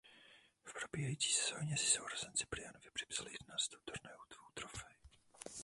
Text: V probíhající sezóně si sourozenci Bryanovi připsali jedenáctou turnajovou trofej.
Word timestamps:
V 0.63 0.73
probíhající 0.73 1.31
sezóně 1.31 1.77
si 1.77 1.85
sourozenci 1.85 2.45
Bryanovi 2.51 2.89
připsali 2.93 3.31
jedenáctou 3.31 3.77
turnajovou 3.85 4.23
trofej. 4.53 4.95